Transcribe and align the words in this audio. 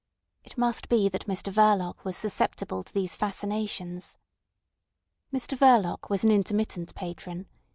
It 0.43 0.57
must 0.57 0.89
be 0.89 1.09
that 1.09 1.27
Mr 1.27 1.53
Verloc 1.53 2.03
was 2.03 2.17
susceptible 2.17 2.81
to 2.81 2.91
these 2.91 3.15
fascinations. 3.15 4.17
Mr 5.31 5.55
Verloc 5.55 6.09
was 6.09 6.23
an 6.23 6.31
intermittent 6.31 6.95
patron. 6.95 7.45